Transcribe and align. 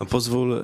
A 0.00 0.04
pozwól, 0.04 0.52
e, 0.52 0.60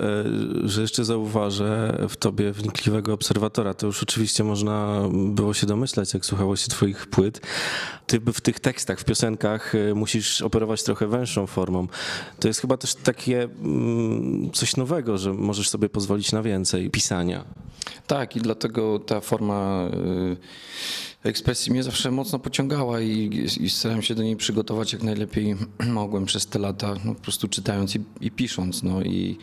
że 0.63 0.81
jeszcze 0.81 1.05
zauważę 1.05 1.97
w 2.09 2.17
tobie 2.17 2.51
wnikliwego 2.51 3.13
obserwatora. 3.13 3.73
To 3.73 3.87
już 3.87 4.03
oczywiście 4.03 4.43
można 4.43 5.01
było 5.11 5.53
się 5.53 5.67
domyślać, 5.67 6.13
jak 6.13 6.25
słuchało 6.25 6.55
się 6.55 6.67
twoich 6.67 7.07
płyt. 7.07 7.41
Ty 8.07 8.19
w 8.19 8.41
tych 8.41 8.59
tekstach, 8.59 8.99
w 8.99 9.05
piosenkach 9.05 9.75
e, 9.75 9.93
musisz 9.93 10.41
operować 10.41 10.83
trochę 10.83 11.07
węższą 11.07 11.47
formą. 11.47 11.87
To 12.39 12.47
jest 12.47 12.61
chyba 12.61 12.77
też 12.77 12.95
takie 12.95 13.43
mm, 13.43 14.51
coś 14.51 14.75
nowego, 14.75 15.17
że 15.17 15.33
możesz 15.33 15.69
sobie 15.69 15.89
pozwolić 15.89 16.31
na 16.31 16.41
więcej 16.43 16.89
pisania. 16.89 17.45
Tak, 18.07 18.35
i 18.35 18.41
dlatego 18.41 18.99
ta 18.99 19.21
forma 19.21 19.89
y, 19.93 20.37
ekspresji 21.27 21.71
mnie 21.71 21.83
zawsze 21.83 22.11
mocno 22.11 22.39
pociągała 22.39 23.01
i, 23.01 23.45
i 23.59 23.69
starałem 23.69 24.01
się 24.01 24.15
do 24.15 24.23
niej 24.23 24.35
przygotować 24.35 24.93
jak 24.93 25.03
najlepiej 25.03 25.55
mogłem 25.87 26.25
przez 26.25 26.45
te 26.45 26.59
lata, 26.59 26.93
no, 27.05 27.15
po 27.15 27.21
prostu 27.21 27.47
czytając 27.47 27.95
i, 27.95 27.99
i 28.21 28.31
pisząc, 28.31 28.83
no 28.83 29.01
i 29.01 29.37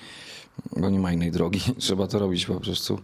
bo 0.77 0.91
nie 0.91 0.99
ma 0.99 1.13
innej 1.13 1.31
drogi, 1.31 1.61
trzeba 1.79 2.07
to 2.07 2.19
robić 2.19 2.47
po 2.47 2.61
prostu. 2.61 2.99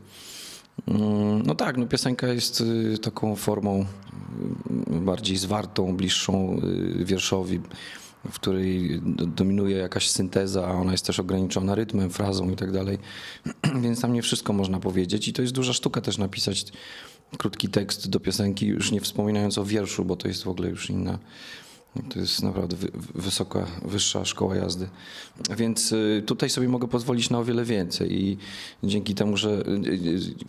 Mm, 0.88 1.42
No 1.46 1.54
tak, 1.54 1.76
no 1.76 1.86
piosenka 1.86 2.26
jest 2.28 2.60
y, 2.60 2.98
taką 2.98 3.36
formą 3.36 3.86
y, 4.90 5.00
bardziej 5.00 5.36
zwartą, 5.36 5.96
bliższą 5.96 6.60
y, 7.00 7.04
wierszowi, 7.04 7.60
w 8.30 8.34
której 8.34 9.00
do- 9.02 9.26
dominuje 9.26 9.76
jakaś 9.76 10.10
synteza, 10.10 10.66
a 10.66 10.72
ona 10.72 10.92
jest 10.92 11.06
też 11.06 11.20
ograniczona 11.20 11.74
rytmem, 11.74 12.10
frazą 12.10 12.50
i 12.50 12.56
tak 12.56 12.72
dalej. 12.72 12.98
Więc 13.82 14.00
tam 14.00 14.12
nie 14.12 14.22
wszystko 14.22 14.52
można 14.52 14.80
powiedzieć 14.80 15.28
i 15.28 15.32
to 15.32 15.42
jest 15.42 15.54
duża 15.54 15.72
sztuka 15.72 16.00
też 16.00 16.18
napisać 16.18 16.64
krótki 17.38 17.68
tekst 17.68 18.10
do 18.10 18.20
piosenki, 18.20 18.66
już 18.66 18.92
nie 18.92 19.00
wspominając 19.00 19.58
o 19.58 19.64
wierszu, 19.64 20.04
bo 20.04 20.16
to 20.16 20.28
jest 20.28 20.42
w 20.44 20.48
ogóle 20.48 20.68
już 20.68 20.90
inna. 20.90 21.18
To 22.10 22.18
jest 22.20 22.42
naprawdę 22.42 22.76
wy- 22.76 22.90
wysoka, 23.14 23.66
wyższa 23.84 24.24
szkoła 24.24 24.56
jazdy. 24.56 24.88
Więc 25.56 25.92
y, 25.92 26.22
tutaj 26.26 26.50
sobie 26.50 26.68
mogę 26.68 26.88
pozwolić 26.88 27.30
na 27.30 27.38
o 27.38 27.44
wiele 27.44 27.64
więcej 27.64 28.24
i 28.24 28.38
dzięki 28.84 29.14
temu, 29.14 29.36
że, 29.36 29.50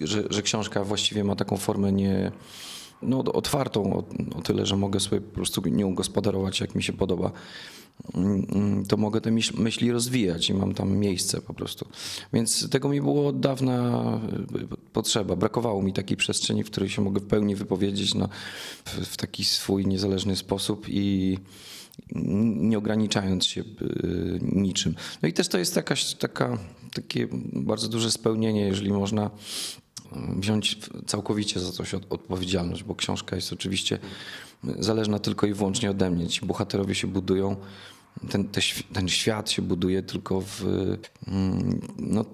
y, 0.02 0.08
że, 0.08 0.24
że 0.30 0.42
książka 0.42 0.84
właściwie 0.84 1.24
ma 1.24 1.36
taką 1.36 1.58
formę 1.58 1.92
nie, 1.92 2.32
no, 3.02 3.20
otwartą 3.20 3.94
o, 3.94 4.04
o 4.38 4.42
tyle, 4.42 4.66
że 4.66 4.78
mogę 4.78 5.00
sobie 5.00 5.22
po 5.22 5.36
prostu 5.36 5.62
nią 5.66 5.96
gospodarować 5.96 6.60
jak 6.60 6.76
mi 6.76 6.84
się 6.84 6.94
podoba, 6.94 7.32
mm, 8.16 8.86
to 8.86 8.98
mogę 8.98 9.22
te 9.22 9.32
myśl- 9.32 9.60
myśli 9.60 9.92
rozwijać 9.92 10.50
i 10.50 10.54
mam 10.54 10.74
tam 10.74 10.98
miejsce 10.98 11.42
po 11.42 11.54
prostu. 11.54 11.88
Więc 12.34 12.70
tego 12.70 12.90
mi 12.90 13.02
było 13.02 13.28
od 13.28 13.40
dawna 13.40 14.02
y, 14.56 14.92
potrzeba. 14.94 15.36
Brakowało 15.36 15.82
mi 15.82 15.94
takiej 15.94 16.18
przestrzeni, 16.18 16.64
w 16.64 16.72
której 16.72 16.90
się 16.90 17.02
mogę 17.02 17.20
w 17.20 17.28
pełni 17.28 17.56
wypowiedzieć 17.56 18.14
w, 18.86 18.92
w 18.92 19.18
taki 19.18 19.46
swój 19.46 19.86
niezależny 19.86 20.36
sposób 20.36 20.86
i 20.90 21.38
nie 22.56 22.78
ograniczając 22.78 23.46
się 23.46 23.62
y, 23.62 24.40
niczym. 24.42 24.96
No 25.22 25.30
i 25.30 25.34
też 25.34 25.48
to 25.48 25.58
jest 25.58 25.76
jakaś 25.76 26.14
taka, 26.14 26.58
takie 26.94 27.28
bardzo 27.54 27.88
duże 27.88 28.12
spełnienie, 28.12 28.62
jeżeli 28.62 28.92
można 28.92 29.32
wziąć 30.38 30.80
całkowicie 31.06 31.60
za 31.60 31.72
coś 31.72 31.94
od- 31.94 32.14
odpowiedzialność, 32.14 32.84
bo 32.84 32.96
książka 32.96 33.36
jest 33.36 33.54
oczywiście 33.54 34.00
zależna 34.80 35.20
tylko 35.20 35.48
i 35.48 35.54
wyłącznie 35.54 35.92
ode 35.92 36.12
mnie. 36.12 36.28
Ci 36.28 36.46
bohaterowie 36.46 36.96
się 36.96 37.08
budują, 37.08 37.56
ten, 38.30 38.46
te, 38.48 38.62
ten 38.94 39.10
świat 39.10 39.52
się 39.52 39.62
buduje 39.62 40.04
tylko 40.04 40.42
w. 40.42 40.64
mm, 41.28 41.82
No, 42.00 42.26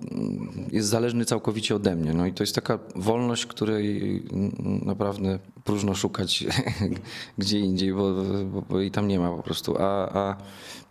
jest 0.72 0.88
zależny 0.90 1.26
całkowicie 1.26 1.76
ode 1.76 1.96
mnie. 1.96 2.14
No 2.14 2.26
i 2.26 2.34
to 2.34 2.44
jest 2.44 2.56
taka 2.56 2.80
wolność, 2.96 3.46
której 3.46 4.18
mm, 4.32 4.82
naprawdę 4.86 5.40
próżno 5.68 5.96
szukać 5.96 6.46
gdzie 7.38 7.60
indziej, 7.60 7.94
bo, 7.94 8.14
bo, 8.46 8.62
bo 8.62 8.80
jej 8.80 8.92
tam 8.92 9.08
nie 9.08 9.20
ma 9.20 9.32
po 9.32 9.44
prostu. 9.44 9.78
A, 9.80 10.10
a, 10.14 10.38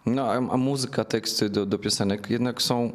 no, 0.06 0.30
a, 0.30 0.56
muzyka, 0.56 1.04
teksty 1.04 1.50
do, 1.50 1.66
do 1.66 1.78
piosenek 1.78 2.30
jednak 2.30 2.62
są 2.62 2.92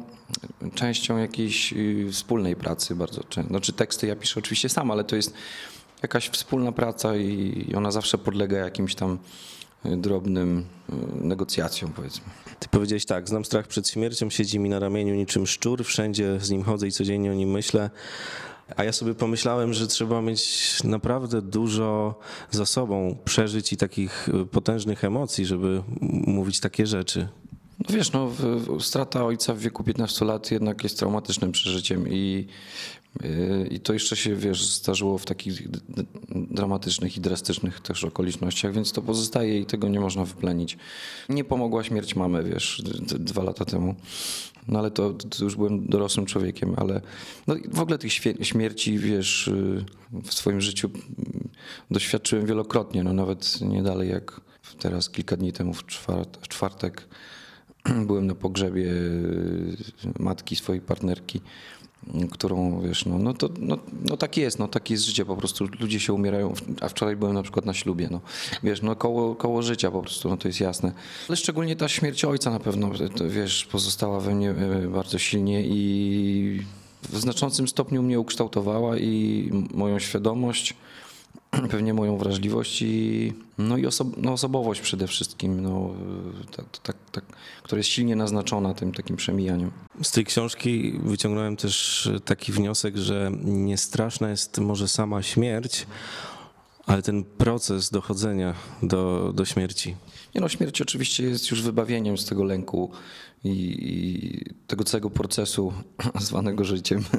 częścią 0.74 1.16
jakiejś 1.18 1.72
y, 1.72 2.08
wspólnej 2.12 2.56
pracy 2.56 2.94
bardzo 2.94 3.24
często. 3.24 3.48
Znaczy 3.48 3.72
teksty 3.72 4.06
ja 4.06 4.16
piszę 4.16 4.40
oczywiście 4.40 4.68
sam, 4.68 4.90
ale 4.90 5.04
to 5.04 5.16
jest 5.16 5.34
jakaś 6.02 6.28
wspólna 6.28 6.72
praca 6.72 7.16
i 7.16 7.66
i 7.68 7.74
ona 7.74 7.90
zawsze 7.90 8.18
podlega 8.18 8.56
jakimś 8.56 8.94
tam 8.94 9.18
y, 9.86 9.96
drobnym 9.96 10.66
y, 11.20 11.24
negocjacjom 11.24 11.92
powiedzmy. 11.92 12.24
Ty 12.60 12.68
powiedziałeś 12.68 13.06
tak, 13.06 13.28
znam 13.28 13.44
strach 13.44 13.66
przed 13.66 13.88
śmiercią, 13.88 14.30
siedzi 14.30 14.58
mi 14.58 14.68
na 14.68 14.78
ramieniu 14.78 15.14
niczym 15.14 15.46
szczur, 15.46 15.84
wszędzie 15.84 16.40
z 16.40 16.50
nim 16.50 16.62
chodzę 16.62 16.86
i 16.86 16.92
codziennie 16.92 17.30
o 17.30 17.34
nim 17.34 17.50
myślę. 17.50 17.90
A 18.76 18.84
ja 18.84 18.92
sobie 18.92 19.14
pomyślałem, 19.14 19.74
że 19.74 19.86
trzeba 19.86 20.22
mieć 20.22 20.78
naprawdę 20.84 21.42
dużo 21.42 22.14
za 22.50 22.66
sobą 22.66 23.16
przeżyć 23.24 23.72
i 23.72 23.76
takich 23.76 24.28
y, 24.28 24.46
potężnych 24.46 25.04
emocji, 25.04 25.46
żeby 25.46 25.82
mówić 26.26 26.60
takie 26.60 26.86
rzeczy. 26.86 27.28
No 27.88 27.96
wiesz, 27.96 28.12
no, 28.12 28.30
strata 28.80 29.24
ojca 29.24 29.54
w 29.54 29.58
wieku 29.58 29.84
15 29.84 30.24
lat 30.24 30.50
jednak 30.50 30.82
jest 30.82 30.98
traumatycznym 30.98 31.52
przeżyciem 31.52 32.08
i, 32.08 32.46
yy, 33.22 33.68
i 33.70 33.80
to 33.80 33.92
jeszcze 33.92 34.16
się, 34.16 34.36
wiesz, 34.36 34.66
zdarzyło 34.66 35.18
w 35.18 35.24
takich 35.24 35.68
dramatycznych 36.28 37.16
i 37.16 37.20
drastycznych 37.20 37.80
też 37.80 38.04
okolicznościach, 38.04 38.72
więc 38.72 38.92
to 38.92 39.02
pozostaje 39.02 39.60
i 39.60 39.66
tego 39.66 39.88
nie 39.88 40.00
można 40.00 40.24
wyplenić. 40.24 40.78
Nie 41.28 41.44
pomogła 41.44 41.84
śmierć 41.84 42.16
mamy, 42.16 42.44
wiesz, 42.44 42.82
dwa 43.18 43.42
lata 43.42 43.64
temu. 43.64 43.94
No 44.68 44.78
ale 44.78 44.90
to, 44.90 45.12
to 45.12 45.44
już 45.44 45.56
byłem 45.56 45.86
dorosłym 45.86 46.26
człowiekiem, 46.26 46.74
ale 46.76 47.00
no, 47.46 47.54
w 47.72 47.80
ogóle 47.80 47.98
tych 47.98 48.12
śmierci, 48.42 48.98
wiesz, 48.98 49.50
yy, 50.12 50.22
w 50.22 50.34
swoim 50.34 50.60
życiu 50.60 50.90
yy, 51.18 51.24
doświadczyłem 51.90 52.46
wielokrotnie, 52.46 53.04
no 53.04 53.12
nawet 53.12 53.60
nie 53.60 53.82
dalej 53.82 54.10
jak 54.10 54.40
teraz 54.78 55.10
kilka 55.10 55.36
dni 55.36 55.52
temu 55.52 55.74
w 55.74 55.86
czwartek 56.48 57.08
byłem 58.06 58.26
na 58.26 58.34
pogrzebie 58.34 58.84
y, 58.84 59.76
matki 60.18 60.56
swojej 60.56 60.82
partnerki, 60.82 61.40
którą 62.30 62.80
wiesz, 62.80 63.06
no, 63.06 63.18
no 63.18 63.34
to 63.34 63.48
no, 63.58 63.78
no 64.10 64.16
tak 64.16 64.36
jest, 64.36 64.58
no 64.58 64.68
tak 64.68 64.90
jest 64.90 65.04
życie, 65.04 65.24
po 65.24 65.36
prostu 65.36 65.68
ludzie 65.80 66.00
się 66.00 66.12
umierają, 66.12 66.54
a 66.80 66.88
wczoraj 66.88 67.16
byłem 67.16 67.34
na 67.34 67.42
przykład 67.42 67.66
na 67.66 67.74
ślubie, 67.74 68.08
no 68.10 68.20
wiesz, 68.62 68.82
no 68.82 68.96
koło, 68.96 69.34
koło 69.34 69.62
życia 69.62 69.90
po 69.90 70.02
prostu, 70.02 70.28
no 70.28 70.36
to 70.36 70.48
jest 70.48 70.60
jasne. 70.60 70.92
Ale 71.28 71.36
szczególnie 71.36 71.76
ta 71.76 71.88
śmierć 71.88 72.24
ojca 72.24 72.50
na 72.50 72.60
pewno, 72.60 72.90
wiesz, 73.28 73.64
pozostała 73.64 74.20
we 74.20 74.34
mnie 74.34 74.50
y, 74.84 74.88
bardzo 74.88 75.18
silnie 75.18 75.62
i 75.64 76.62
w 77.02 77.18
znaczącym 77.18 77.68
stopniu 77.68 78.02
mnie 78.02 78.20
ukształtowała 78.20 78.98
i 78.98 79.50
moją 79.74 79.98
świadomość, 79.98 80.74
pewnie 81.70 81.94
moją 81.94 82.18
wrażliwość 82.18 82.82
i, 82.82 83.32
no 83.58 83.76
i 83.76 83.86
oso, 83.86 84.06
no 84.16 84.32
osobowość 84.32 84.80
przede 84.80 85.06
wszystkim, 85.06 85.62
no, 85.62 85.94
która 87.62 87.78
jest 87.78 87.90
silnie 87.90 88.16
naznaczona 88.16 88.74
tym 88.74 88.92
takim 88.92 89.16
przemijaniem. 89.16 89.70
Z 90.02 90.10
tej 90.10 90.24
książki 90.24 91.00
wyciągnąłem 91.04 91.56
też 91.56 92.10
taki 92.24 92.52
wniosek, 92.52 92.96
że 92.96 93.30
nie 93.44 93.78
straszna 93.78 94.30
jest 94.30 94.58
może 94.58 94.88
sama 94.88 95.22
śmierć, 95.22 95.86
ale 96.86 97.02
ten 97.02 97.24
proces 97.24 97.90
dochodzenia 97.90 98.54
do, 98.82 99.32
do 99.34 99.44
śmierci. 99.44 99.96
Nie 100.34 100.40
no, 100.40 100.48
śmierć 100.48 100.80
oczywiście 100.80 101.22
jest 101.22 101.50
już 101.50 101.62
wybawieniem 101.62 102.18
z 102.18 102.24
tego 102.24 102.44
lęku 102.44 102.90
i, 103.44 103.50
i 103.50 104.44
tego 104.66 104.84
całego 104.84 105.10
procesu 105.10 105.72
zwanego 106.20 106.64
życiem. 106.64 107.04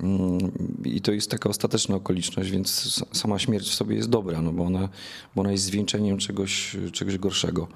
Mm, 0.00 0.38
I 0.84 1.00
to 1.00 1.12
jest 1.12 1.30
taka 1.30 1.48
ostateczna 1.48 1.96
okoliczność, 1.96 2.50
więc 2.50 3.04
sama 3.12 3.38
śmierć 3.38 3.68
w 3.70 3.74
sobie 3.74 3.96
jest 3.96 4.08
dobra, 4.08 4.42
no 4.42 4.52
bo 4.52 4.64
ona, 4.64 4.88
bo 5.34 5.40
ona 5.42 5.52
jest 5.52 5.64
zwieńczeniem 5.64 6.18
czegoś, 6.18 6.76
czegoś 6.92 7.18
gorszego. 7.18 7.68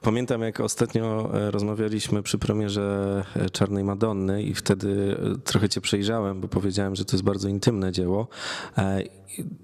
Pamiętam, 0.00 0.42
jak 0.42 0.60
ostatnio 0.60 1.30
e, 1.34 1.50
rozmawialiśmy 1.50 2.22
przy 2.22 2.38
premierze 2.38 3.24
e, 3.36 3.50
Czarnej 3.50 3.84
Madonny 3.84 4.42
i 4.42 4.54
wtedy 4.54 5.16
e, 5.34 5.38
trochę 5.38 5.68
cię 5.68 5.80
przejrzałem, 5.80 6.40
bo 6.40 6.48
powiedziałem, 6.48 6.96
że 6.96 7.04
to 7.04 7.16
jest 7.16 7.24
bardzo 7.24 7.48
intymne 7.48 7.92
dzieło. 7.92 8.28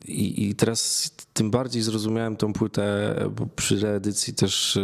I, 0.04 0.48
i 0.48 0.54
teraz 0.54 1.10
tym 1.32 1.50
bardziej 1.50 1.82
zrozumiałem 1.82 2.36
tą 2.36 2.52
płytę, 2.52 3.14
bo 3.36 3.46
przy 3.46 3.80
reedycji 3.80 4.34
też 4.34 4.78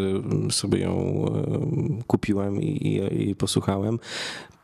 sobie 0.50 0.78
ją 0.78 1.25
kupiłem 2.06 2.62
i, 2.62 2.66
i, 2.66 3.31
i 3.31 3.34
posłuchałem. 3.34 3.98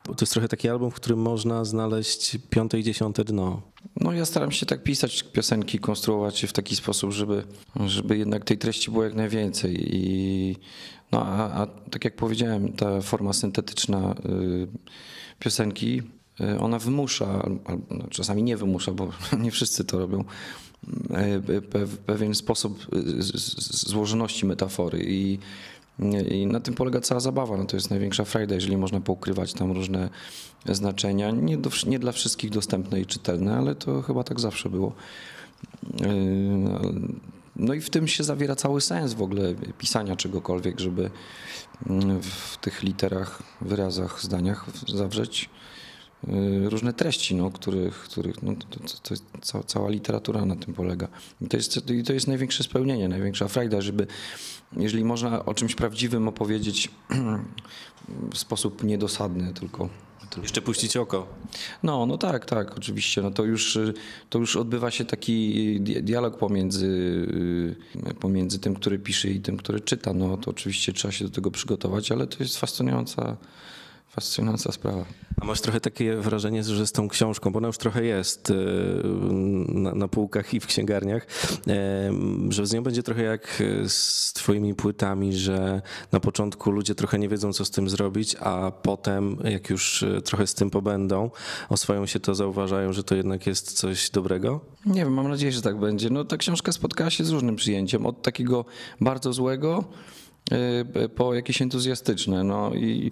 To 0.07 0.17
jest 0.21 0.33
trochę 0.33 0.49
taki 0.49 0.69
album, 0.69 0.91
w 0.91 0.95
którym 0.95 1.19
można 1.19 1.65
znaleźć 1.65 2.39
piąte 2.51 2.79
i 2.79 2.85
dziesiąte 2.85 3.25
dno. 3.25 3.63
No 4.01 4.13
ja 4.13 4.25
staram 4.25 4.53
się 4.53 4.67
tak 4.67 4.83
pisać 4.83 5.23
piosenki, 5.23 5.79
konstruować 5.79 6.43
je 6.43 6.49
w 6.49 6.53
taki 6.53 6.77
sposób, 6.77 7.13
żeby, 7.13 7.45
żeby 7.87 8.19
jednak 8.19 8.45
tej 8.45 8.59
treści 8.59 8.91
było 8.91 9.05
jak 9.05 9.15
najwięcej. 9.15 9.97
I, 9.97 10.57
no 11.13 11.27
a, 11.27 11.63
a 11.63 11.67
tak 11.67 12.05
jak 12.05 12.17
powiedziałem, 12.17 12.73
ta 12.73 13.01
forma 13.01 13.33
syntetyczna 13.33 14.15
y, 14.27 14.67
piosenki, 15.39 16.03
y, 16.41 16.61
ona 16.61 16.79
wymusza, 16.79 17.49
no, 17.91 18.09
czasami 18.11 18.43
nie 18.43 18.57
wymusza, 18.57 18.93
bo 18.93 19.11
nie 19.43 19.51
wszyscy 19.51 19.85
to 19.85 19.99
robią, 19.99 20.25
y, 21.49 21.63
pe, 21.63 21.87
pewien 22.07 22.35
sposób 22.35 22.87
y, 22.95 23.23
złożoności 23.71 24.47
metafory 24.47 25.05
i 25.09 25.39
i 26.31 26.47
na 26.47 26.61
tym 26.61 26.75
polega 26.75 27.01
cała 27.01 27.21
zabawa. 27.21 27.57
No 27.57 27.65
to 27.65 27.77
jest 27.77 27.91
największa 27.91 28.25
frajda, 28.25 28.55
jeżeli 28.55 28.77
można 28.77 29.01
poukrywać 29.01 29.53
tam 29.53 29.73
różne 29.73 30.11
znaczenia. 30.69 31.31
Nie, 31.31 31.57
do, 31.59 31.71
nie 31.87 31.99
dla 31.99 32.13
wszystkich 32.13 32.51
dostępne 32.51 33.01
i 33.01 33.07
czytelne, 33.07 33.57
ale 33.57 33.75
to 33.75 34.03
chyba 34.03 34.25
tak 34.25 34.41
zawsze 34.41 34.71
było. 34.71 34.93
Yy, 36.01 36.09
No 37.59 37.75
i 37.75 37.81
w 37.81 37.91
tym 37.91 38.09
się 38.09 38.25
zawiera 38.25 38.57
cały 38.57 38.81
sens 38.81 39.15
w 39.15 39.23
ogóle 39.23 39.55
pisania 39.79 40.17
czegokolwiek, 40.17 40.81
żeby 40.81 41.11
mm, 41.87 42.23
w 42.23 42.57
tych 42.61 42.83
literach, 42.83 43.43
wyrazach, 43.61 44.23
zdaniach 44.23 44.67
zawrzeć 44.95 45.51
różne 46.65 46.93
treści, 46.93 47.35
no, 47.35 47.51
których, 47.51 47.95
których 47.95 48.43
no, 48.43 48.55
to, 48.55 48.67
to, 49.03 49.15
to 49.53 49.63
cała, 49.63 49.91
literatura 49.91 50.45
na 50.45 50.57
tym 50.57 50.75
polega. 50.75 51.09
I 51.41 51.49
to, 51.49 51.57
jest, 51.57 51.91
i 51.91 52.03
to 52.03 52.13
jest 52.13 52.27
największe 52.27 52.63
spełnienie, 52.63 53.09
największa 53.09 53.49
frajda, 53.49 53.81
żeby 53.81 54.07
jeżeli 54.77 55.05
można 55.05 55.45
o 55.45 55.55
czymś 55.55 55.75
prawdziwym 55.75 56.29
opowiedzieć 56.29 56.91
w 58.33 58.39
sposób 58.39 58.85
niedosadny, 58.85 59.55
tylko 59.55 59.89
Jeszcze 60.43 60.63
puścić 60.63 60.97
oko. 60.97 61.27
no, 61.83 62.07
no 62.07 62.19
tak, 62.19 62.45
tak, 62.45 62.77
oczywiście. 62.77 63.23
No 63.23 63.31
to, 63.31 63.45
już, 63.45 63.77
y, 63.77 63.95
to 64.31 64.39
już 64.39 64.57
odbywa 64.57 64.91
się 64.91 65.05
taki 65.05 65.81
di- 65.81 66.03
dialog 66.03 66.39
pomiędzy, 66.39 66.87
y, 68.11 68.15
pomiędzy 68.15 68.59
tym, 68.59 68.75
który 68.75 68.99
pisze 68.99 69.29
i 69.29 69.41
tym, 69.41 69.57
który 69.57 69.81
czyta. 69.81 70.13
No 70.13 70.37
to 70.37 70.51
oczywiście 70.51 70.93
trzeba 70.93 71.13
się 71.13 71.25
do 71.25 71.31
tego 71.31 71.51
przygotować, 71.51 72.13
ale 72.13 72.27
to 72.27 72.37
jest 72.41 72.59
fascynująca, 72.59 73.37
fascynująca 74.17 74.73
sprawa. 74.73 75.05
A 75.41 75.45
masz 75.45 75.61
trochę 75.61 75.81
takie 75.81 76.17
wrażenie, 76.17 76.65
że 76.65 76.87
z 76.87 76.93
tą 76.93 77.09
książką, 77.09 77.53
bo 77.53 77.59
ona 77.59 77.67
już 77.67 77.79
trochę 77.79 78.05
jest 78.05 78.51
e, 78.51 78.55
na, 79.69 79.95
na 79.95 80.09
półkach 80.09 80.55
i 80.55 80.61
w 80.61 80.67
księgarniach, 80.67 81.27
e, 81.69 82.13
że 82.49 82.67
z 82.67 82.73
nią 82.73 82.83
będzie 82.83 83.03
trochę 83.03 83.23
jak 83.23 83.63
z 83.87 84.33
twoimi 84.33 84.75
płytami, 84.75 85.33
że 85.33 85.83
na 86.13 86.21
początku 86.21 86.71
ludzie 86.71 86.95
trochę 86.95 87.19
nie 87.19 87.29
wiedzą, 87.29 87.53
co 87.53 87.65
z 87.65 87.71
tym 87.71 87.89
zrobić, 87.89 88.37
a 88.41 88.71
potem, 88.83 89.37
jak 89.45 89.71
już 89.71 90.03
e, 90.03 90.23
trochę 90.23 90.47
z 90.47 90.55
tym 90.55 90.71
pobędą, 90.71 91.31
oswoją 91.69 92.07
się 92.07 92.21
to, 92.21 92.35
zauważają, 92.35 92.93
że 92.93 93.05
to 93.05 93.15
jednak 93.15 93.47
jest 93.47 93.73
coś 93.73 94.11
dobrego? 94.11 94.61
Nie 94.87 95.05
wiem, 95.05 95.15
mam 95.15 95.29
nadzieję, 95.29 95.53
że 95.53 95.63
tak 95.63 95.79
będzie. 95.79 96.11
No 96.11 96.25
ta 96.25 96.37
książka 96.37 96.73
spotkała 96.73 97.11
się 97.11 97.25
z 97.25 97.31
różnym 97.31 97.57
przyjęciem. 97.57 98.07
Od 98.07 98.23
takiego 98.23 98.65
bardzo 99.01 99.33
złego 99.33 99.85
po 101.17 101.35
jakieś 101.35 101.63
entuzjastyczne. 101.63 102.45
No 102.45 102.75
i 102.75 103.11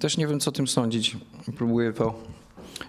też 0.00 0.16
nie 0.16 0.26
wiem, 0.26 0.40
co 0.40 0.52
tym 0.52 0.68
sądzić. 0.68 1.16
Próbuję 1.56 1.92
to 1.92 2.14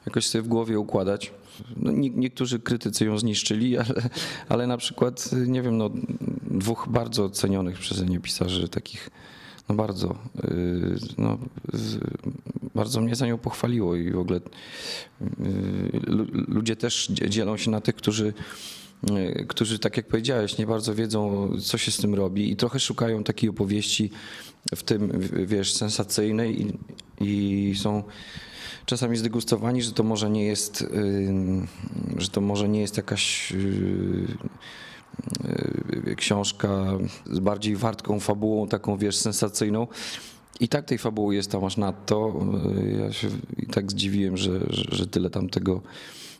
jakoś 0.06 0.28
sobie 0.28 0.42
w 0.42 0.48
głowie 0.48 0.80
układać. 0.80 1.32
No, 1.78 1.92
nie, 1.92 2.10
niektórzy 2.10 2.60
krytycy 2.60 3.06
ją 3.06 3.18
zniszczyli, 3.18 3.78
ale, 3.84 4.10
ale 4.50 4.68
na 4.68 4.78
przykład, 4.78 5.30
y, 5.34 5.48
nie 5.48 5.62
wiem, 5.62 5.78
no, 5.78 5.90
dwóch 6.52 6.88
bardzo 6.90 7.30
cenionych 7.30 7.80
przeze 7.80 8.06
mnie 8.06 8.20
pisarzy, 8.20 8.70
takich 8.70 9.10
no 9.70 9.76
bardzo, 9.76 10.16
y, 10.46 10.96
no, 11.18 11.38
bardzo 12.76 13.02
mnie 13.02 13.16
za 13.16 13.28
nią 13.28 13.38
pochwaliło 13.38 13.96
i 13.96 14.12
w 14.12 14.18
ogóle 14.20 14.40
y, 14.40 14.44
lu- 16.08 16.28
ludzie 16.48 16.76
też 16.76 17.08
dzie- 17.12 17.30
dzielą 17.30 17.58
się 17.58 17.72
na 17.72 17.82
tych, 17.82 17.96
którzy 17.96 18.28
y, 18.28 18.34
którzy, 19.48 19.80
tak 19.80 19.98
jak 19.98 20.08
powiedziałeś, 20.08 20.58
nie 20.58 20.68
bardzo 20.68 20.96
wiedzą, 20.96 21.52
co 21.62 21.78
się 21.78 21.92
z 21.92 21.98
tym 21.98 22.16
robi 22.16 22.52
i 22.52 22.56
trochę 22.56 22.80
szukają 22.80 23.24
takiej 23.24 23.50
opowieści 23.50 24.12
w 24.76 24.84
tym, 24.84 25.30
wiesz, 25.46 25.74
sensacyjnej 25.74 26.62
i, 26.62 26.74
i 27.72 27.76
są 27.76 28.04
czasami 28.86 29.18
zdegustowani, 29.18 29.82
że 29.82 29.92
to 29.92 30.04
może 30.04 30.30
nie 30.30 30.46
jest, 30.46 30.82
y, 30.82 31.34
że 32.18 32.30
to 32.30 32.42
może 32.42 32.70
nie 32.70 32.82
jest 32.82 32.98
jakaś 32.98 33.52
y, 33.52 34.28
y, 36.10 36.16
książka 36.16 36.86
z 37.32 37.40
bardziej 37.40 37.76
wartką 37.76 38.20
fabułą, 38.20 38.68
taką 38.68 38.98
wiesz, 38.98 39.18
sensacyjną. 39.18 39.88
I 40.60 40.68
tak 40.68 40.86
tej 40.86 40.98
fabuły 40.98 41.36
jest 41.36 41.52
tam 41.52 41.66
aż 41.66 41.78
nadto. 41.78 42.40
Y, 42.78 42.98
Ja 43.00 43.14
się 43.14 43.28
i 43.58 43.68
tak 43.68 43.92
zdziwiłem, 43.92 44.38
że, 44.38 44.60
że, 44.70 44.96
że 44.96 45.08
tyle 45.08 45.30
tam 45.30 45.50
tego 45.50 45.76
y, 45.76 46.31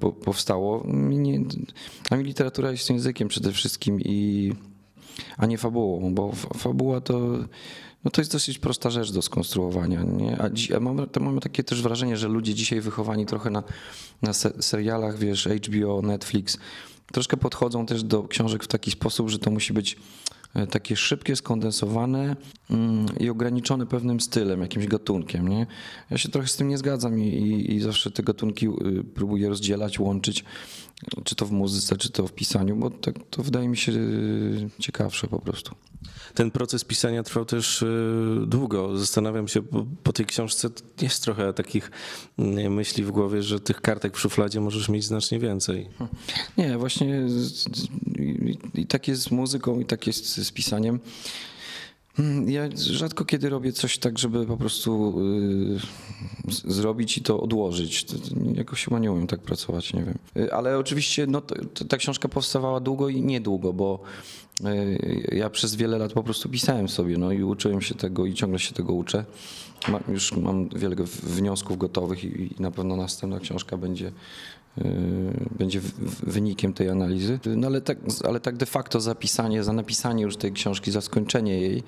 po, 0.00 0.12
powstało. 0.12 0.82
Nie, 0.94 1.40
a 2.10 2.16
mi 2.16 2.24
literatura 2.24 2.70
jest 2.70 2.90
językiem 2.90 3.28
przede 3.28 3.52
wszystkim 3.52 4.00
i 4.00 4.52
a 5.36 5.46
nie 5.46 5.58
fabułą, 5.58 6.14
bo 6.14 6.32
fa- 6.32 6.58
fabuła 6.58 7.00
to, 7.00 7.18
no 8.04 8.10
to 8.10 8.20
jest 8.20 8.32
dosyć 8.32 8.58
prosta 8.58 8.90
rzecz 8.90 9.12
do 9.12 9.22
skonstruowania. 9.22 10.02
Nie? 10.02 10.38
A, 10.38 10.50
dzi- 10.50 10.74
a 10.74 11.06
to 11.06 11.20
mamy 11.20 11.40
takie 11.40 11.64
też 11.64 11.82
wrażenie, 11.82 12.16
że 12.16 12.28
ludzie 12.28 12.54
dzisiaj 12.54 12.80
wychowani 12.80 13.26
trochę 13.26 13.50
na, 13.50 13.62
na 14.22 14.32
se, 14.32 14.62
serialach, 14.62 15.18
wiesz, 15.18 15.48
HBO, 15.66 16.02
Netflix, 16.02 16.58
troszkę 17.12 17.36
podchodzą 17.36 17.86
też 17.86 18.02
do 18.02 18.22
książek 18.22 18.64
w 18.64 18.68
taki 18.68 18.90
sposób, 18.90 19.28
że 19.28 19.38
to 19.38 19.50
musi 19.50 19.72
być 19.72 19.96
takie 20.70 20.96
szybkie, 20.96 21.36
skondensowane 21.36 22.36
mm, 22.70 23.06
i 23.20 23.30
ograniczone 23.30 23.86
pewnym 23.86 24.20
stylem, 24.20 24.60
jakimś 24.60 24.86
gatunkiem. 24.86 25.48
Nie? 25.48 25.66
Ja 26.10 26.18
się 26.18 26.28
trochę 26.28 26.48
z 26.48 26.56
tym 26.56 26.68
nie 26.68 26.78
zgadzam 26.78 27.18
i, 27.18 27.28
i, 27.28 27.74
i 27.74 27.80
zawsze 27.80 28.10
te 28.10 28.22
gatunki 28.22 28.66
y, 28.66 29.04
próbuję 29.14 29.48
rozdzielać, 29.48 30.00
łączyć, 30.00 30.44
czy 31.24 31.34
to 31.34 31.46
w 31.46 31.52
muzyce, 31.52 31.96
czy 31.96 32.10
to 32.10 32.26
w 32.26 32.32
pisaniu, 32.32 32.76
bo 32.76 32.90
tak, 32.90 33.14
to 33.30 33.42
wydaje 33.42 33.68
mi 33.68 33.76
się 33.76 33.92
y, 33.92 34.70
ciekawsze 34.78 35.28
po 35.28 35.38
prostu. 35.38 35.74
Ten 36.34 36.50
proces 36.50 36.84
pisania 36.84 37.22
trwał 37.22 37.44
też 37.44 37.82
y, 37.82 38.44
długo. 38.46 38.98
Zastanawiam 38.98 39.48
się, 39.48 39.62
bo 39.62 39.86
po 40.02 40.12
tej 40.12 40.26
książce 40.26 40.68
jest 41.00 41.22
trochę 41.22 41.52
takich 41.52 41.90
y, 42.38 42.70
myśli 42.70 43.04
w 43.04 43.10
głowie, 43.10 43.42
że 43.42 43.60
tych 43.60 43.80
kartek 43.80 44.16
w 44.16 44.20
szufladzie 44.20 44.60
możesz 44.60 44.88
mieć 44.88 45.04
znacznie 45.04 45.38
więcej. 45.38 45.88
Nie, 46.58 46.78
właśnie 46.78 47.26
i 48.74 48.86
tak 48.86 49.08
jest 49.08 49.22
z 49.22 49.30
muzyką, 49.30 49.80
i 49.80 49.84
tak 49.84 50.06
jest 50.06 50.26
z 50.26 50.52
pisaniem. 50.52 51.00
Mm, 52.18 52.50
Ja 52.50 52.68
rzadko 52.76 53.24
kiedy 53.24 53.48
robię 53.48 53.72
coś 53.72 53.98
tak, 53.98 54.18
żeby 54.18 54.46
po 54.46 54.56
prostu 54.56 55.14
y, 56.68 56.72
zrobić 56.72 57.18
i 57.18 57.22
to 57.22 57.40
odłożyć. 57.40 58.04
To, 58.04 58.18
to 58.18 58.20
jakoś 58.54 58.84
chyba 58.84 58.98
nie 58.98 59.12
umiem 59.12 59.26
tak 59.26 59.40
pracować, 59.40 59.92
nie 59.92 60.04
wiem. 60.04 60.18
Y, 60.36 60.52
Ale 60.52 60.78
oczywiście 60.78 61.26
no, 61.26 61.40
to, 61.40 61.84
ta 61.84 61.96
książka 61.96 62.28
powstawała 62.28 62.80
długo 62.80 63.08
i 63.08 63.22
niedługo, 63.22 63.72
bo 63.72 64.00
y, 64.64 65.28
ja 65.32 65.50
przez 65.50 65.74
wiele 65.74 65.98
lat 65.98 66.12
po 66.12 66.22
prostu 66.22 66.48
pisałem 66.48 66.88
sobie 66.88 67.18
no, 67.18 67.32
i 67.32 67.42
uczyłem 67.42 67.82
się 67.82 67.94
tego 67.94 68.26
i 68.26 68.34
ciągle 68.34 68.58
się 68.58 68.74
tego 68.74 68.92
uczę. 68.92 69.24
Ma, 69.88 70.00
już 70.08 70.32
mam 70.32 70.68
wiele 70.68 70.96
wniosków 71.22 71.78
gotowych 71.78 72.24
i, 72.24 72.54
i 72.58 72.62
na 72.62 72.70
pewno 72.70 72.96
następna 72.96 73.40
książka 73.40 73.76
będzie 73.76 74.12
będzie 75.58 75.80
w- 75.80 75.84
w- 75.84 76.32
wynikiem 76.32 76.72
tej 76.72 76.88
analizy. 76.88 77.38
No 77.56 77.66
ale 77.66 77.80
tak, 77.80 77.98
ale 78.24 78.40
tak 78.40 78.56
de 78.56 78.66
facto 78.66 79.00
zapisanie, 79.00 79.64
za 79.64 79.72
napisanie 79.72 80.22
już 80.22 80.36
tej 80.36 80.52
książki, 80.52 80.90
za 80.90 81.00
skończenie 81.00 81.60
jej, 81.60 81.82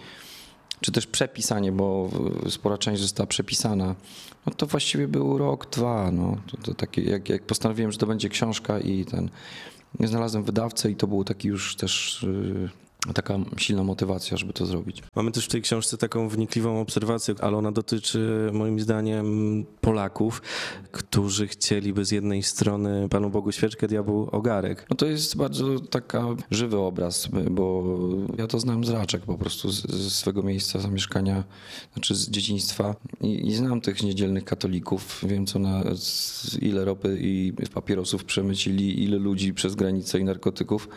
czy 0.80 0.92
też 0.92 1.06
przepisanie, 1.06 1.72
bo 1.72 2.10
spora 2.48 2.78
część 2.78 3.02
została 3.02 3.26
przepisana, 3.26 3.94
no 4.46 4.52
to 4.54 4.66
właściwie 4.66 5.08
był 5.08 5.38
rok, 5.38 5.70
dwa. 5.70 6.10
No. 6.12 6.36
To, 6.50 6.56
to 6.56 6.74
takie, 6.74 7.02
jak, 7.02 7.28
jak 7.28 7.42
postanowiłem, 7.42 7.92
że 7.92 7.98
to 7.98 8.06
będzie 8.06 8.28
książka 8.28 8.80
i 8.80 9.04
ten, 9.04 9.30
znalazłem 10.00 10.44
wydawcę 10.44 10.90
i 10.90 10.96
to 10.96 11.06
był 11.06 11.24
taki 11.24 11.48
już 11.48 11.76
też 11.76 12.22
y, 12.22 12.68
taka 13.12 13.38
silna 13.56 13.84
motywacja, 13.84 14.36
żeby 14.36 14.52
to 14.52 14.66
zrobić. 14.66 15.02
Mamy 15.16 15.32
też 15.32 15.44
w 15.44 15.48
tej 15.48 15.62
książce 15.62 15.98
taką 15.98 16.28
wnikliwą 16.28 16.80
obserwację, 16.80 17.34
ale 17.40 17.56
ona 17.56 17.72
dotyczy 17.72 18.50
moim 18.52 18.80
zdaniem 18.80 19.64
Polaków, 19.80 20.42
którzy 20.92 21.46
chcieliby 21.46 22.04
z 22.04 22.10
jednej 22.10 22.42
strony 22.42 23.08
Panu 23.08 23.30
Bogu 23.30 23.52
świeczkę, 23.52 23.88
diabłu 23.88 24.28
ogarek. 24.32 24.86
No 24.90 24.96
to 24.96 25.06
jest 25.06 25.36
bardzo 25.36 25.80
taka 25.80 26.26
żywy 26.50 26.78
obraz, 26.78 27.28
bo 27.50 27.84
ja 28.38 28.46
to 28.46 28.60
znam 28.60 28.84
z 28.84 28.90
raczek 28.90 29.22
po 29.22 29.38
prostu 29.38 29.70
ze 29.70 30.10
swego 30.10 30.42
miejsca 30.42 30.78
zamieszkania, 30.78 31.44
znaczy 31.92 32.14
z 32.14 32.30
dzieciństwa 32.30 32.94
i, 33.20 33.46
i 33.46 33.54
znam 33.54 33.80
tych 33.80 34.02
niedzielnych 34.02 34.44
katolików. 34.44 35.24
Wiem 35.28 35.46
co 35.46 35.58
na 35.58 35.82
ile 36.60 36.84
ropy 36.84 37.18
i 37.20 37.52
papierosów 37.74 38.24
przemycili, 38.24 39.02
ile 39.04 39.18
ludzi 39.18 39.54
przez 39.54 39.74
granicę 39.74 40.18
i 40.18 40.24
narkotyków. 40.24 40.88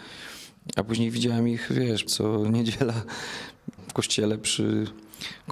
A 0.76 0.84
później 0.84 1.12
widziałem 1.12 1.48
ich, 1.48 1.72
wiesz, 1.72 2.04
co 2.04 2.50
niedziela 2.50 3.04
w 3.88 3.94
kościele 3.94 4.38
przy, 4.38 4.88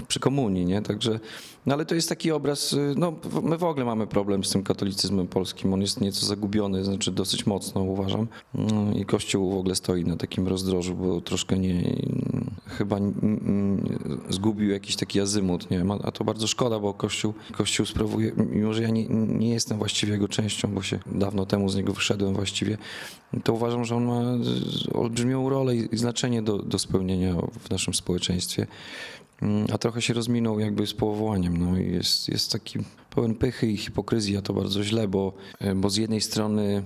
przy 0.07 0.19
komunii, 0.19 0.65
nie? 0.65 0.81
Także, 0.81 1.19
no 1.65 1.73
ale 1.73 1.85
to 1.85 1.95
jest 1.95 2.09
taki 2.09 2.31
obraz, 2.31 2.73
y, 2.73 2.93
no 2.97 3.13
my 3.43 3.57
w 3.57 3.63
ogóle 3.63 3.85
mamy 3.85 4.07
problem 4.07 4.43
z 4.43 4.49
tym 4.49 4.63
katolicyzmem 4.63 5.27
polskim, 5.27 5.73
on 5.73 5.81
jest 5.81 6.01
nieco 6.01 6.25
zagubiony, 6.25 6.83
znaczy 6.85 7.11
dosyć 7.11 7.45
mocno 7.45 7.81
uważam 7.81 8.27
No 8.53 8.93
i 8.95 9.05
Kościół 9.05 9.51
w 9.51 9.57
ogóle 9.57 9.75
stoi 9.75 10.05
na 10.05 10.15
takim 10.17 10.47
rozdrożu, 10.47 10.95
bo 10.95 11.21
troszkę 11.21 11.57
nie, 11.59 11.95
chyba 12.65 12.97
n- 12.97 13.13
n- 13.23 14.19
zgubił 14.29 14.69
jakiś 14.69 14.95
taki 14.95 15.19
azymut, 15.21 15.71
nie 15.71 15.77
wiem, 15.77 15.91
a 15.91 16.11
to 16.11 16.23
bardzo 16.23 16.47
szkoda, 16.47 16.79
bo 16.79 16.93
Kościół, 16.93 17.33
Kościół 17.51 17.85
sprawuje, 17.85 18.31
mimo 18.51 18.73
że 18.73 18.83
ja 18.83 18.89
nie, 18.89 19.05
nie 19.09 19.49
jestem 19.49 19.77
właściwie 19.77 20.13
jego 20.13 20.27
częścią, 20.27 20.67
bo 20.73 20.81
się 20.81 20.99
dawno 21.05 21.45
temu 21.45 21.69
z 21.69 21.75
niego 21.75 21.93
wyszedłem 21.93 22.33
właściwie, 22.33 22.77
to 23.43 23.53
uważam, 23.53 23.85
że 23.85 23.95
on 23.95 24.05
ma 24.05 24.21
z- 24.43 24.95
olbrzymią 24.95 25.49
rolę 25.49 25.75
i 25.75 25.97
znaczenie 25.97 26.41
do, 26.41 26.57
do 26.57 26.79
spełnienia 26.79 27.35
w 27.59 27.69
naszym 27.69 27.93
społeczeństwie. 27.93 28.67
Mm, 29.41 29.67
A 29.73 29.77
trochę 29.77 30.01
się 30.01 30.13
rozminął 30.13 30.59
jakby 30.59 30.87
z 30.87 30.93
powołaniem. 30.93 31.57
No 31.57 31.79
i 31.79 31.91
jest, 31.91 32.29
jest 32.29 32.51
taki 32.51 32.79
pełen 33.09 33.35
pychy 33.35 33.67
i 33.67 33.77
hipokryzji, 33.77 34.37
a 34.37 34.41
to 34.41 34.53
bardzo 34.53 34.83
źle, 34.83 35.07
bo, 35.07 35.33
bo 35.75 35.89
z 35.89 35.97
jednej 35.97 36.21
strony 36.21 36.83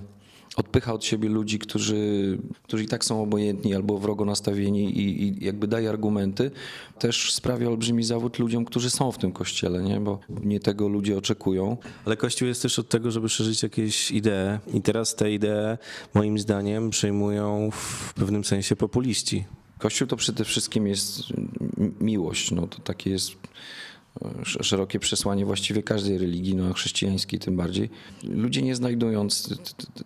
odpycha 0.56 0.92
od 0.92 1.04
siebie 1.04 1.28
ludzi, 1.28 1.58
którzy, 1.58 2.38
którzy 2.62 2.84
i 2.84 2.88
tak 2.88 3.04
są 3.04 3.22
obojętni 3.22 3.74
albo 3.74 3.98
wrogo 3.98 4.24
nastawieni 4.24 4.98
i, 4.98 5.22
i 5.22 5.44
jakby 5.44 5.66
daje 5.66 5.90
argumenty, 5.90 6.50
też 6.98 7.32
sprawia 7.32 7.68
olbrzymi 7.68 8.04
zawód 8.04 8.38
ludziom, 8.38 8.64
którzy 8.64 8.90
są 8.90 9.12
w 9.12 9.18
tym 9.18 9.32
kościele, 9.32 9.82
nie? 9.82 10.00
bo 10.00 10.18
nie 10.28 10.60
tego 10.60 10.88
ludzie 10.88 11.18
oczekują. 11.18 11.76
Ale 12.04 12.16
Kościół 12.16 12.48
jest 12.48 12.62
też 12.62 12.78
od 12.78 12.88
tego, 12.88 13.10
żeby 13.10 13.28
szerzyć 13.28 13.62
jakieś 13.62 14.10
idee 14.10 14.58
i 14.74 14.82
teraz 14.82 15.14
te 15.14 15.32
idee 15.32 15.78
moim 16.14 16.38
zdaniem 16.38 16.90
przejmują 16.90 17.70
w 17.72 18.14
pewnym 18.14 18.44
sensie 18.44 18.76
populiści. 18.76 19.44
Kościół 19.84 20.08
to 20.08 20.16
przede 20.16 20.44
wszystkim 20.44 20.86
jest 20.86 21.22
miłość, 22.00 22.50
no 22.50 22.66
to 22.66 22.78
takie 22.82 23.10
jest 23.10 23.30
sz- 24.40 24.66
szerokie 24.66 24.98
przesłanie 24.98 25.44
właściwie 25.46 25.82
każdej 25.82 26.18
religii, 26.18 26.54
no 26.54 26.74
chrześcijańskiej 26.74 27.40
tym 27.40 27.56
bardziej. 27.56 27.90
Ludzie 28.22 28.62
nie 28.62 28.74
znajdując 28.74 29.58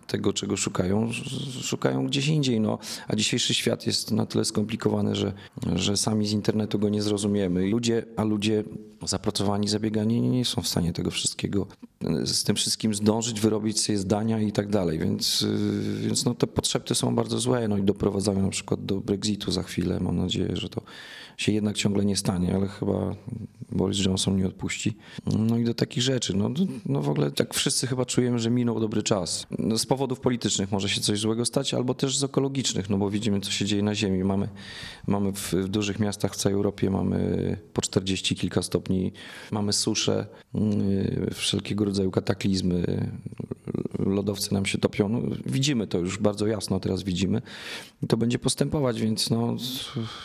tego, 0.06 0.32
czego 0.32 0.56
szukają, 0.56 1.10
sz- 1.10 1.64
szukają 1.64 2.06
gdzieś 2.06 2.26
indziej, 2.28 2.60
no 2.60 2.78
a 3.08 3.16
dzisiejszy 3.16 3.54
świat 3.54 3.86
jest 3.86 4.10
na 4.10 4.26
tyle 4.26 4.44
skomplikowany, 4.44 5.16
że, 5.16 5.32
że 5.74 5.96
sami 5.96 6.26
z 6.26 6.32
internetu 6.32 6.78
go 6.78 6.88
nie 6.88 7.02
zrozumiemy. 7.02 7.66
Ludzie, 7.66 8.02
a 8.16 8.24
ludzie 8.24 8.64
zapracowani, 9.02 9.68
zabiegani 9.68 10.20
nie 10.20 10.44
są 10.44 10.62
w 10.62 10.68
stanie 10.68 10.92
tego 10.92 11.10
wszystkiego, 11.10 11.66
e, 12.04 12.26
z 12.26 12.44
tym 12.44 12.56
wszystkim 12.56 12.94
zdążyć, 12.94 13.40
wyrobić 13.40 13.80
sobie 13.80 13.98
zdania 13.98 14.40
i 14.40 14.52
tak 14.52 14.68
dalej, 14.68 14.98
więc, 14.98 15.42
y, 15.42 16.00
więc 16.00 16.24
no 16.24 16.34
te 16.34 16.46
potrzeby 16.46 16.94
są 16.94 17.14
bardzo 17.14 17.38
złe, 17.38 17.68
no 17.68 17.76
i 17.76 17.82
doprowadzają 17.82 18.42
na 18.42 18.50
przykład 18.50 18.84
do 18.84 19.00
Brexitu 19.00 19.52
za 19.52 19.62
chwilę. 19.62 20.00
Mam 20.00 20.16
nadzieję, 20.16 20.56
że 20.56 20.68
to 20.68 20.82
się 21.36 21.52
jednak 21.52 21.76
ciągle 21.76 22.04
nie 22.04 22.16
stanie, 22.16 22.54
ale 22.54 22.68
chyba 22.68 23.14
Boris 23.72 24.04
Johnson 24.04 24.36
nie 24.36 24.46
odpuści. 24.46 24.96
No 25.26 25.58
i 25.58 25.64
do 25.64 25.74
takich 25.74 26.02
rzeczy. 26.02 26.36
No, 26.36 26.50
no 26.86 27.02
w 27.02 27.08
ogóle 27.08 27.30
tak 27.30 27.54
wszyscy 27.54 27.86
chyba 27.86 28.04
czujemy, 28.04 28.38
że 28.38 28.50
minął 28.50 28.80
dobry 28.80 29.02
czas. 29.02 29.46
No 29.58 29.78
z 29.78 29.86
powodów 29.86 30.20
politycznych 30.20 30.72
może 30.72 30.88
się 30.88 31.00
coś 31.00 31.20
złego 31.20 31.44
stać, 31.44 31.74
albo 31.74 31.94
też 31.94 32.16
z 32.16 32.24
ekologicznych, 32.24 32.90
no 32.90 32.98
bo 32.98 33.10
widzimy, 33.10 33.40
co 33.40 33.50
się 33.50 33.64
dzieje 33.64 33.82
na 33.82 33.94
Ziemi. 33.94 34.24
Mamy, 34.24 34.48
mamy 35.06 35.32
w, 35.32 35.52
w 35.52 35.68
dużych 35.68 35.98
miastach 35.98 36.34
w 36.34 36.36
całej 36.36 36.56
Europie 36.56 36.90
mamy 36.90 37.56
po 37.72 37.82
40 37.82 38.36
kilka 38.36 38.62
stopni, 38.62 38.87
mamy 39.50 39.72
susze, 39.72 40.26
yy, 40.54 41.30
wszelkiego 41.34 41.84
rodzaju 41.84 42.10
kataklizmy, 42.10 43.10
lodowce 43.98 44.54
nam 44.54 44.66
się 44.66 44.78
topią. 44.78 45.08
No, 45.08 45.20
widzimy 45.46 45.86
to 45.86 45.98
już 45.98 46.18
bardzo 46.18 46.46
jasno, 46.46 46.80
teraz 46.80 47.02
widzimy. 47.02 47.42
I 48.02 48.06
to 48.06 48.16
będzie 48.16 48.38
postępować, 48.38 49.00
więc 49.00 49.30
no, 49.30 49.56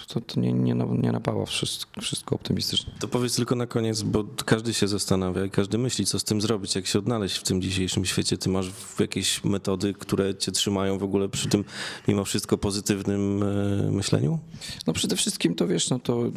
to, 0.08 0.22
to 0.22 0.40
nie, 0.40 0.54
nie, 0.54 0.74
nie 0.74 1.12
napawa 1.12 1.46
wszystko, 1.46 2.02
wszystko 2.02 2.36
optymistycznie. 2.36 2.94
To 3.00 3.08
powiedz 3.08 3.36
tylko 3.36 3.56
na 3.56 3.68
koniec, 3.68 4.02
bo 4.02 4.24
każdy 4.46 4.74
się 4.74 4.88
zastanawia 4.88 5.46
i 5.46 5.50
każdy 5.50 5.78
myśli, 5.78 6.06
co 6.06 6.20
z 6.20 6.24
tym 6.24 6.42
zrobić, 6.42 6.76
jak 6.76 6.88
się 6.88 7.00
odnaleźć 7.00 7.38
w 7.38 7.44
tym 7.44 7.62
dzisiejszym 7.62 8.06
świecie. 8.06 8.38
Ty 8.38 8.50
masz 8.50 8.72
jakieś 9.00 9.44
metody, 9.44 9.94
które 9.94 10.36
cię 10.36 10.52
trzymają 10.52 10.98
w 10.98 11.04
ogóle 11.04 11.30
przy 11.30 11.50
tym 11.50 11.66
mimo 12.08 12.26
wszystko 12.26 12.58
pozytywnym 12.58 13.44
e, 13.44 13.92
myśleniu? 13.92 14.40
No 14.88 14.94
przede 14.94 15.16
wszystkim 15.16 15.56
to 15.56 15.68
wiesz, 15.68 15.90
no 15.90 16.00
to, 16.00 16.32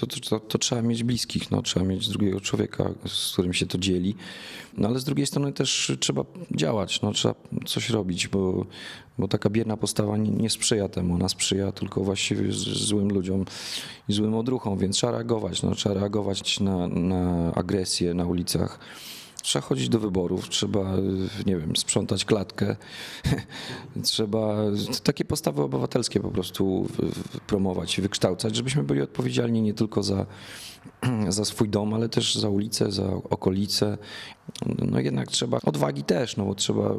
to, 0.00 0.06
to, 0.06 0.40
to 0.40 0.58
trzeba 0.58 0.82
mieć 0.82 1.04
bliskich, 1.04 1.50
no, 1.50 1.62
trzeba 1.62 1.86
mieć 1.86 2.08
drugiego 2.08 2.40
człowieka, 2.40 2.90
z 3.06 3.32
którym 3.32 3.52
się 3.52 3.66
to 3.66 3.78
dzieli. 3.78 4.14
No 4.76 4.88
ale 4.88 4.98
z 4.98 5.04
drugiej 5.04 5.26
strony 5.26 5.52
też 5.52 5.92
trzeba 6.00 6.24
działać, 6.50 6.63
no, 7.02 7.12
trzeba 7.12 7.34
coś 7.66 7.90
robić, 7.90 8.28
bo, 8.28 8.66
bo 9.18 9.28
taka 9.28 9.50
bierna 9.50 9.76
postawa 9.76 10.16
nie, 10.16 10.30
nie 10.30 10.50
sprzyja 10.50 10.88
temu. 10.88 11.14
Ona 11.14 11.28
sprzyja 11.28 11.72
tylko 11.72 12.00
właściwie 12.00 12.52
złym 12.72 13.08
ludziom 13.08 13.44
i 14.08 14.12
złym 14.12 14.34
odruchom, 14.34 14.78
więc 14.78 14.96
trzeba 14.96 15.12
reagować. 15.12 15.62
No, 15.62 15.74
trzeba 15.74 15.94
reagować 15.94 16.60
na, 16.60 16.88
na 16.88 17.54
agresję 17.54 18.14
na 18.14 18.26
ulicach. 18.26 18.78
Trzeba 19.44 19.66
chodzić 19.66 19.88
do 19.88 19.98
wyborów, 19.98 20.48
trzeba, 20.48 20.96
nie 21.46 21.56
wiem, 21.56 21.76
sprzątać 21.76 22.24
klatkę. 22.24 22.76
trzeba 24.02 24.56
takie 25.02 25.24
postawy 25.24 25.62
obywatelskie 25.62 26.20
po 26.20 26.30
prostu 26.30 26.88
promować 27.46 27.98
i 27.98 28.02
wykształcać, 28.02 28.56
żebyśmy 28.56 28.82
byli 28.82 29.02
odpowiedzialni 29.02 29.62
nie 29.62 29.74
tylko 29.74 30.02
za, 30.02 30.26
za 31.28 31.44
swój 31.44 31.68
dom, 31.68 31.94
ale 31.94 32.08
też 32.08 32.34
za 32.34 32.48
ulicę, 32.48 32.92
za 32.92 33.14
okolice. 33.14 33.98
No 34.78 35.00
jednak 35.00 35.28
trzeba 35.28 35.58
odwagi 35.64 36.02
też, 36.02 36.36
no 36.36 36.44
bo 36.44 36.54
trzeba, 36.54 36.94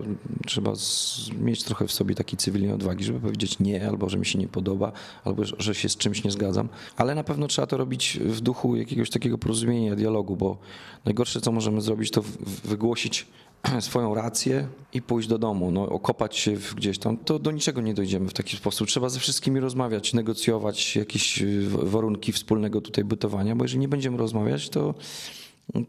trzeba 0.47 0.75
z, 0.75 1.19
mieć 1.41 1.63
trochę 1.63 1.87
w 1.87 1.91
sobie 1.91 2.15
takiej 2.15 2.37
cywilnej 2.37 2.71
odwagi, 2.71 3.03
żeby 3.03 3.19
powiedzieć 3.19 3.59
nie, 3.59 3.87
albo 3.87 4.09
że 4.09 4.17
mi 4.17 4.25
się 4.25 4.39
nie 4.39 4.47
podoba, 4.47 4.91
albo 5.23 5.43
że- 5.57 5.75
się 5.75 5.89
z 5.89 5.97
czymś 5.97 6.23
nie 6.23 6.31
zgadzam. 6.31 6.69
Ale 6.97 7.15
na 7.15 7.23
pewno 7.23 7.47
trzeba 7.47 7.67
to 7.67 7.77
robić 7.77 8.19
w 8.21 8.41
duchu 8.41 8.75
jakiegoś 8.75 9.09
takiego 9.09 9.37
porozumienia, 9.37 9.95
dialogu, 9.95 10.35
bo 10.35 10.57
najgorsze 11.05 11.41
co 11.41 11.51
możemy 11.51 11.81
zrobić 11.81 12.11
to 12.11 12.23
wygłosić 12.63 13.27
swoją 13.79 14.15
rację 14.15 14.67
i 14.93 15.01
pójść 15.01 15.27
do 15.27 15.37
domu, 15.37 15.71
no, 15.71 15.89
okopać 15.89 16.37
się 16.37 16.51
gdzieś 16.75 16.97
tam, 16.99 17.17
to 17.17 17.39
do 17.39 17.51
niczego 17.51 17.81
nie 17.81 17.93
dojdziemy 17.93 18.29
w 18.29 18.33
taki 18.33 18.57
sposób. 18.57 18.87
Trzeba 18.87 19.09
ze 19.09 19.19
wszystkimi 19.19 19.59
rozmawiać, 19.59 20.13
negocjować 20.13 20.95
jakieś 20.95 21.43
w- 21.43 21.89
warunki 21.89 22.31
wspólnego 22.31 22.81
tutaj 22.81 23.03
bytowania, 23.03 23.55
bo 23.55 23.63
jeżeli 23.65 23.79
nie 23.79 23.87
będziemy 23.87 24.17
rozmawiać, 24.17 24.69
to, 24.69 24.93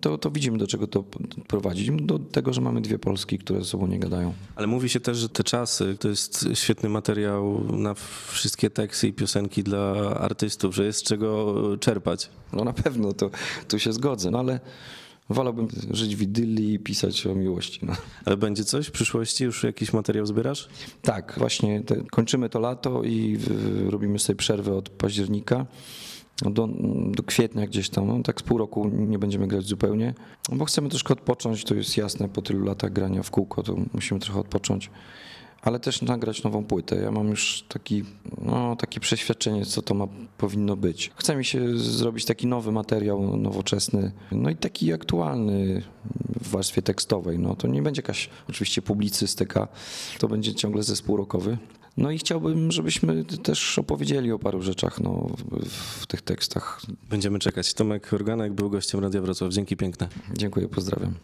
to, 0.01 0.19
to 0.19 0.31
widzimy, 0.31 0.59
do 0.59 0.67
czego 0.67 0.87
to 0.87 1.05
prowadzi. 1.47 1.93
Do 1.93 2.19
tego, 2.19 2.53
że 2.53 2.61
mamy 2.61 2.81
dwie 2.81 2.99
Polski, 2.99 3.39
które 3.39 3.59
ze 3.59 3.65
sobą 3.65 3.87
nie 3.87 3.99
gadają. 3.99 4.33
Ale 4.57 4.67
mówi 4.67 4.89
się 4.89 5.01
też, 5.01 5.19
że 5.19 5.29
te 5.29 5.45
czasy 5.45 5.97
to 6.01 6.09
jest 6.09 6.49
świetny 6.55 6.89
materiał 6.89 7.65
na 7.73 7.95
wszystkie 8.29 8.71
teksty 8.71 9.09
i 9.09 9.13
piosenki 9.13 9.63
dla 9.63 9.93
artystów, 10.21 10.75
że 10.75 10.85
jest 10.85 10.99
z 10.99 11.03
czego 11.03 11.55
czerpać. 11.81 12.31
No 12.53 12.65
na 12.65 12.73
pewno, 12.73 13.13
to 13.13 13.31
tu 13.69 13.79
się 13.79 13.93
zgodzę, 13.93 14.31
no 14.31 14.39
ale 14.39 14.61
wolałbym 15.29 15.69
żyć 15.91 16.17
w 16.17 16.23
idylii 16.23 16.75
i 16.75 16.79
pisać 16.79 17.27
o 17.27 17.35
miłości. 17.35 17.81
No. 17.83 17.93
Ale 18.25 18.37
będzie 18.37 18.65
coś 18.65 18.87
w 18.87 18.91
przyszłości? 18.91 19.45
Już 19.45 19.63
jakiś 19.63 19.93
materiał 19.93 20.27
zbierasz? 20.27 20.69
Tak, 21.03 21.35
właśnie 21.39 21.81
te, 21.81 21.97
kończymy 22.11 22.49
to 22.49 22.61
lato 22.61 23.03
i 23.03 23.39
y, 23.87 23.91
robimy 23.91 24.19
sobie 24.19 24.37
przerwę 24.37 24.75
od 24.75 24.89
października 24.89 25.67
do, 26.43 26.69
do 27.11 27.23
kwietnia 27.23 27.67
gdzieś 27.67 27.89
tam. 27.89 28.07
No, 28.07 28.23
tak 28.23 28.41
z 28.41 28.43
pół 28.43 28.59
roku 28.59 28.89
nie 28.89 29.19
będziemy 29.19 29.47
grać 29.47 29.65
zupełnie, 29.65 30.15
bo 30.53 30.65
chcemy 30.65 30.89
troszkę 30.89 31.15
odpocząć, 31.15 31.65
to 31.65 31.75
jest 31.75 31.97
jasne, 31.97 32.29
po 32.29 32.43
tylu 32.43 32.65
latach 32.65 32.93
grania 32.93 33.23
w 33.23 33.31
kółko 33.31 33.63
to 33.63 33.77
musimy 33.95 34.21
trochę 34.21 34.41
odpocząć. 34.41 34.91
Ale 35.63 35.81
też 35.81 36.03
nagrać 36.03 36.43
nową 36.43 36.65
płytę. 36.65 36.97
Ja 36.97 37.11
mam 37.11 37.29
już 37.29 37.65
taki, 37.69 38.05
no, 38.45 38.77
takie 38.77 39.01
przeświadczenie, 39.01 39.67
co 39.67 39.83
to 39.83 39.95
ma, 39.95 40.07
powinno 40.39 40.77
być. 40.77 41.11
Chce 41.17 41.37
mi 41.37 41.45
się 41.45 41.79
zrobić 41.79 42.25
taki 42.25 42.47
nowy 42.47 42.73
materiał, 42.73 43.37
nowoczesny, 43.37 44.13
no 44.33 44.51
i 44.51 44.57
taki 44.57 44.93
aktualny 44.93 45.83
w 46.41 46.51
warstwie 46.51 46.83
tekstowej. 46.83 47.39
No, 47.39 47.57
to 47.57 47.69
nie 47.69 47.83
będzie 47.83 47.99
jakaś 47.99 48.31
oczywiście 48.49 48.83
publicystyka, 48.83 49.69
to 50.19 50.29
będzie 50.29 50.55
ciągle 50.55 50.83
zespół 50.83 51.17
rockowy. 51.17 51.59
No 51.97 52.11
i 52.11 52.19
chciałbym, 52.19 52.73
żebyśmy 52.73 53.25
też 53.25 53.79
opowiedzieli 53.79 54.33
o 54.33 54.39
paru 54.39 54.63
rzeczach 54.63 55.01
no, 55.01 55.27
w, 56.01 56.07
tych 56.07 56.23
tekstach. 56.23 56.83
Będziemy 57.11 57.39
czekać. 57.39 57.75
Tomek 57.75 58.13
Organek 58.13 58.53
był 58.53 58.71
gościem 58.71 59.01
Radia 59.01 59.21
Wrocław. 59.21 59.53
Dzięki 59.53 59.77
piękne. 59.77 60.09
Dziękuję, 60.35 60.69
pozdrawiam. 60.69 61.15